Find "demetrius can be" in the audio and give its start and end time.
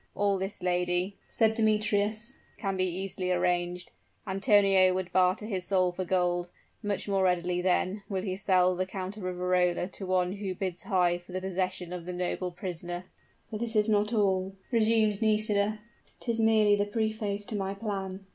1.53-2.85